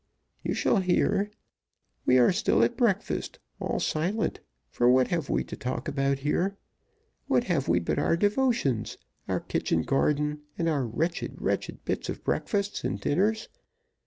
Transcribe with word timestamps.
"You 0.41 0.55
shall 0.55 0.77
hear. 0.77 1.29
We 2.07 2.17
are 2.17 2.31
still 2.31 2.63
at 2.63 2.75
breakfast, 2.75 3.37
all 3.59 3.79
silent 3.79 4.39
for 4.71 4.89
what 4.89 5.09
have 5.09 5.29
we 5.29 5.43
to 5.43 5.55
talk 5.55 5.87
about 5.87 6.17
here? 6.17 6.57
What 7.27 7.43
have 7.43 7.67
we 7.67 7.79
but 7.79 7.99
our 7.99 8.17
devotions, 8.17 8.97
our 9.27 9.39
kitchen 9.39 9.83
garden, 9.83 10.41
and 10.57 10.67
our 10.67 10.87
wretched, 10.87 11.39
wretched 11.39 11.85
bits 11.85 12.09
of 12.09 12.23
breakfasts 12.23 12.83
and 12.83 12.99
dinners? 12.99 13.47